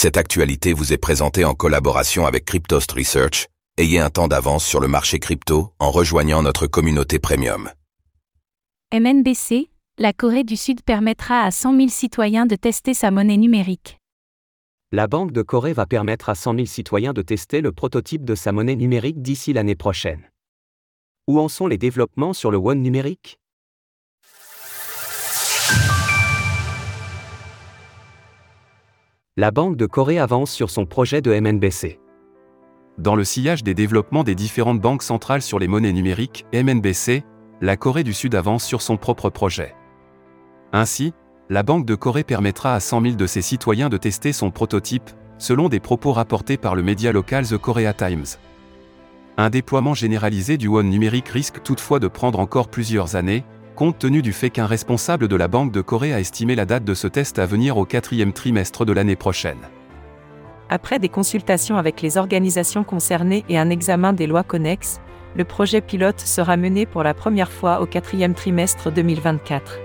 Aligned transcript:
Cette 0.00 0.16
actualité 0.16 0.74
vous 0.74 0.92
est 0.92 0.96
présentée 0.96 1.44
en 1.44 1.54
collaboration 1.54 2.24
avec 2.24 2.44
Cryptost 2.44 2.92
Research. 2.92 3.48
Ayez 3.78 3.98
un 3.98 4.10
temps 4.10 4.28
d'avance 4.28 4.64
sur 4.64 4.78
le 4.78 4.86
marché 4.86 5.18
crypto 5.18 5.72
en 5.80 5.90
rejoignant 5.90 6.40
notre 6.40 6.68
communauté 6.68 7.18
premium. 7.18 7.68
MNBC, 8.94 9.70
la 9.98 10.12
Corée 10.12 10.44
du 10.44 10.56
Sud 10.56 10.82
permettra 10.82 11.40
à 11.40 11.50
100 11.50 11.76
000 11.76 11.88
citoyens 11.88 12.46
de 12.46 12.54
tester 12.54 12.94
sa 12.94 13.10
monnaie 13.10 13.38
numérique. 13.38 13.98
La 14.92 15.08
Banque 15.08 15.32
de 15.32 15.42
Corée 15.42 15.72
va 15.72 15.84
permettre 15.84 16.28
à 16.28 16.36
100 16.36 16.54
000 16.54 16.66
citoyens 16.66 17.12
de 17.12 17.22
tester 17.22 17.60
le 17.60 17.72
prototype 17.72 18.24
de 18.24 18.36
sa 18.36 18.52
monnaie 18.52 18.76
numérique 18.76 19.20
d'ici 19.20 19.52
l'année 19.52 19.74
prochaine. 19.74 20.30
Où 21.26 21.40
en 21.40 21.48
sont 21.48 21.66
les 21.66 21.76
développements 21.76 22.34
sur 22.34 22.52
le 22.52 22.56
Won 22.56 22.76
numérique? 22.76 23.40
La 29.40 29.52
Banque 29.52 29.76
de 29.76 29.86
Corée 29.86 30.18
avance 30.18 30.50
sur 30.50 30.68
son 30.68 30.84
projet 30.84 31.22
de 31.22 31.30
MNBC. 31.32 32.00
Dans 32.98 33.14
le 33.14 33.22
sillage 33.22 33.62
des 33.62 33.72
développements 33.72 34.24
des 34.24 34.34
différentes 34.34 34.80
banques 34.80 35.04
centrales 35.04 35.42
sur 35.42 35.60
les 35.60 35.68
monnaies 35.68 35.92
numériques, 35.92 36.44
MNBC, 36.52 37.22
la 37.60 37.76
Corée 37.76 38.02
du 38.02 38.12
Sud 38.14 38.34
avance 38.34 38.64
sur 38.64 38.82
son 38.82 38.96
propre 38.96 39.30
projet. 39.30 39.76
Ainsi, 40.72 41.12
la 41.50 41.62
Banque 41.62 41.86
de 41.86 41.94
Corée 41.94 42.24
permettra 42.24 42.74
à 42.74 42.80
100 42.80 43.00
000 43.00 43.14
de 43.14 43.26
ses 43.28 43.40
citoyens 43.40 43.88
de 43.88 43.96
tester 43.96 44.32
son 44.32 44.50
prototype, 44.50 45.08
selon 45.38 45.68
des 45.68 45.78
propos 45.78 46.12
rapportés 46.12 46.56
par 46.56 46.74
le 46.74 46.82
média 46.82 47.12
local 47.12 47.46
The 47.46 47.58
Korea 47.58 47.92
Times. 47.92 48.26
Un 49.36 49.50
déploiement 49.50 49.94
généralisé 49.94 50.56
du 50.56 50.66
won 50.66 50.82
numérique 50.82 51.28
risque 51.28 51.62
toutefois 51.62 52.00
de 52.00 52.08
prendre 52.08 52.40
encore 52.40 52.66
plusieurs 52.66 53.14
années, 53.14 53.44
compte 53.78 54.00
tenu 54.00 54.22
du 54.22 54.32
fait 54.32 54.50
qu'un 54.50 54.66
responsable 54.66 55.28
de 55.28 55.36
la 55.36 55.46
Banque 55.46 55.70
de 55.70 55.80
Corée 55.80 56.12
a 56.12 56.18
estimé 56.18 56.56
la 56.56 56.64
date 56.64 56.82
de 56.82 56.94
ce 56.94 57.06
test 57.06 57.38
à 57.38 57.46
venir 57.46 57.76
au 57.76 57.84
quatrième 57.84 58.32
trimestre 58.32 58.84
de 58.84 58.92
l'année 58.92 59.14
prochaine. 59.14 59.60
Après 60.68 60.98
des 60.98 61.08
consultations 61.08 61.76
avec 61.76 62.02
les 62.02 62.18
organisations 62.18 62.82
concernées 62.82 63.44
et 63.48 63.56
un 63.56 63.70
examen 63.70 64.12
des 64.12 64.26
lois 64.26 64.42
connexes, 64.42 65.00
le 65.36 65.44
projet 65.44 65.80
pilote 65.80 66.18
sera 66.18 66.56
mené 66.56 66.86
pour 66.86 67.04
la 67.04 67.14
première 67.14 67.52
fois 67.52 67.80
au 67.80 67.86
quatrième 67.86 68.34
trimestre 68.34 68.90
2024. 68.90 69.78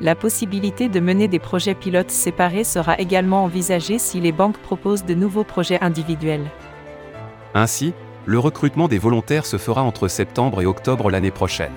La 0.00 0.14
possibilité 0.14 0.88
de 0.88 1.00
mener 1.00 1.26
des 1.26 1.40
projets 1.40 1.74
pilotes 1.74 2.12
séparés 2.12 2.62
sera 2.62 2.96
également 3.00 3.42
envisagée 3.42 3.98
si 3.98 4.20
les 4.20 4.30
banques 4.30 4.58
proposent 4.58 5.04
de 5.04 5.14
nouveaux 5.14 5.42
projets 5.42 5.82
individuels. 5.82 6.48
Ainsi, 7.52 7.94
le 8.26 8.38
recrutement 8.38 8.86
des 8.86 8.98
volontaires 8.98 9.44
se 9.44 9.56
fera 9.56 9.82
entre 9.82 10.06
septembre 10.06 10.62
et 10.62 10.66
octobre 10.66 11.10
l'année 11.10 11.32
prochaine. 11.32 11.72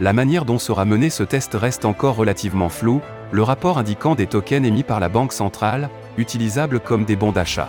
La 0.00 0.12
manière 0.12 0.44
dont 0.44 0.60
sera 0.60 0.84
mené 0.84 1.10
ce 1.10 1.24
test 1.24 1.54
reste 1.54 1.84
encore 1.84 2.14
relativement 2.14 2.68
floue, 2.68 3.00
le 3.32 3.42
rapport 3.42 3.78
indiquant 3.78 4.14
des 4.14 4.28
tokens 4.28 4.64
émis 4.64 4.84
par 4.84 5.00
la 5.00 5.08
Banque 5.08 5.32
centrale, 5.32 5.90
utilisables 6.16 6.78
comme 6.78 7.04
des 7.04 7.16
bons 7.16 7.32
d'achat. 7.32 7.68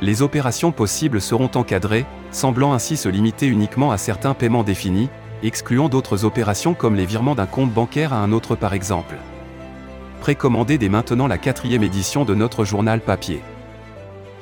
Les 0.00 0.22
opérations 0.22 0.72
possibles 0.72 1.20
seront 1.20 1.50
encadrées, 1.54 2.06
semblant 2.30 2.72
ainsi 2.72 2.96
se 2.96 3.10
limiter 3.10 3.46
uniquement 3.46 3.90
à 3.90 3.98
certains 3.98 4.32
paiements 4.32 4.62
définis, 4.62 5.10
excluant 5.42 5.90
d'autres 5.90 6.24
opérations 6.24 6.72
comme 6.72 6.94
les 6.94 7.04
virements 7.06 7.34
d'un 7.34 7.46
compte 7.46 7.72
bancaire 7.72 8.14
à 8.14 8.18
un 8.18 8.32
autre 8.32 8.56
par 8.56 8.72
exemple. 8.72 9.16
Précommandez 10.20 10.78
dès 10.78 10.88
maintenant 10.88 11.26
la 11.26 11.38
quatrième 11.38 11.82
édition 11.82 12.24
de 12.24 12.34
notre 12.34 12.64
journal 12.64 13.00
papier. 13.00 13.42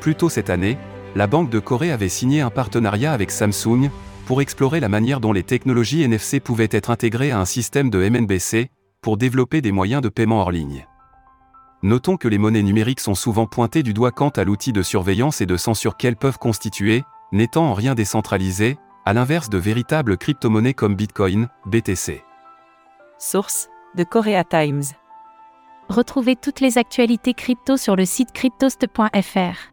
Plus 0.01 0.15
tôt 0.15 0.29
cette 0.29 0.51
année, 0.51 0.79
la 1.17 1.27
Banque 1.27 1.51
de 1.51 1.59
Corée 1.59 1.91
avait 1.91 2.09
signé 2.09 2.43
un 2.43 2.51
partenariat 2.51 3.13
avec 3.13 3.31
Samsung, 3.31 3.91
pour 4.27 4.43
explorer 4.43 4.81
la 4.81 4.89
manière 4.89 5.21
dont 5.21 5.33
les 5.33 5.45
technologies 5.45 6.03
NFC 6.03 6.41
pouvaient 6.41 6.69
être 6.73 6.91
intégrées 6.91 7.31
à 7.31 7.39
un 7.39 7.45
système 7.45 7.89
de 7.89 8.07
MNBC, 8.07 8.71
pour 9.01 9.17
développer 9.17 9.61
des 9.61 9.71
moyens 9.71 10.03
de 10.03 10.09
paiement 10.09 10.41
hors 10.41 10.51
ligne. 10.51 10.85
Notons 11.83 12.17
que 12.17 12.27
les 12.27 12.39
monnaies 12.39 12.65
numériques 12.65 13.01
sont 13.01 13.15
souvent 13.15 13.47
pointées 13.47 13.85
du 13.85 13.95
doigt 13.95 14.11
quant 14.11 14.31
à 14.31 14.43
l'outil 14.43 14.73
de 14.73 14.83
surveillance 14.83 15.41
et 15.41 15.47
de 15.47 15.57
censure 15.57 15.97
qu'elles 15.97 16.17
peuvent 16.17 16.39
constituer, 16.39 17.05
n'étant 17.31 17.67
en 17.67 17.75
rien 17.75 17.95
décentralisées, 17.95 18.79
à 19.05 19.13
l'inverse 19.13 19.49
de 19.49 19.59
véritables 19.59 20.19
crypto-monnaies 20.19 20.75
comme 20.75 20.97
Bitcoin, 20.97 21.49
BTC. 21.67 22.25
Source 23.19 23.69
de 23.95 24.03
Korea 24.03 24.43
Times. 24.43 24.83
Retrouvez 25.89 26.35
toutes 26.35 26.59
les 26.59 26.79
actualités 26.79 27.33
crypto 27.33 27.77
sur 27.77 27.95
le 27.95 28.05
site 28.05 28.33
cryptost.fr. 28.33 29.73